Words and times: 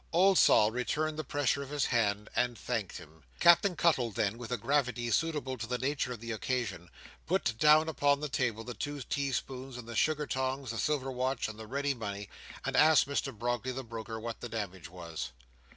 Old 0.11 0.39
Sol 0.39 0.71
returned 0.71 1.19
the 1.19 1.23
pressure 1.23 1.61
of 1.61 1.69
his 1.69 1.85
hand, 1.85 2.27
and 2.35 2.57
thanked 2.57 2.97
him. 2.97 3.21
Captain 3.39 3.75
Cuttle, 3.75 4.09
then, 4.09 4.39
with 4.39 4.51
a 4.51 4.57
gravity 4.57 5.11
suitable 5.11 5.59
to 5.59 5.67
the 5.67 5.77
nature 5.77 6.11
of 6.11 6.19
the 6.19 6.31
occasion, 6.31 6.89
put 7.27 7.55
down 7.59 7.87
upon 7.87 8.19
the 8.19 8.27
table 8.27 8.63
the 8.63 8.73
two 8.73 8.99
tea 9.03 9.31
spoons 9.31 9.77
and 9.77 9.87
the 9.87 9.95
sugar 9.95 10.25
tongs, 10.25 10.71
the 10.71 10.79
silver 10.79 11.11
watch, 11.11 11.47
and 11.47 11.59
the 11.59 11.67
ready 11.67 11.93
money; 11.93 12.29
and 12.65 12.75
asked 12.75 13.07
Mr 13.07 13.31
Brogley, 13.31 13.75
the 13.75 13.83
broker, 13.83 14.19
what 14.19 14.39
the 14.39 14.49
damage 14.49 14.89
was. 14.89 15.33